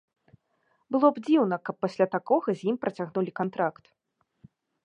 [0.95, 3.85] Было б дзіўна, каб пасля такога з ім працягнулі кантракт.